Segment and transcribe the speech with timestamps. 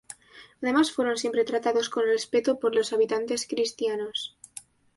[0.63, 4.35] Además fueron siempre tratados con respeto por los habitantes cristianos.